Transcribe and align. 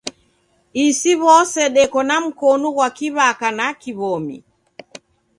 Isi 0.85 1.11
w'ose 1.21 1.61
deko 1.75 1.99
na 2.09 2.15
mkonu 2.25 2.67
ghwa 2.75 2.87
kiw'aka 2.97 3.49
na 3.57 3.67
kiw'omi. 3.81 4.37